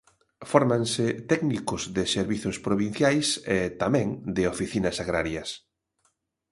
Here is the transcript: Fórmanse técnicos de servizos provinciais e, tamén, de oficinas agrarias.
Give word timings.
Fórmanse 0.51 1.05
técnicos 1.31 1.81
de 1.95 2.03
servizos 2.15 2.55
provinciais 2.67 3.27
e, 3.57 3.59
tamén, 3.81 4.07
de 4.35 4.43
oficinas 4.53 4.97
agrarias. 5.03 5.49